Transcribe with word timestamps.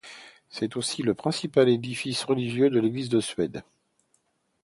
C'est 0.49 0.77
aussi 0.77 1.03
le 1.03 1.13
principal 1.13 1.69
édifice 1.69 2.23
religieux 2.23 2.71
de 2.71 2.79
l'Église 2.79 3.07
de 3.09 3.21
Suède. 3.21 3.61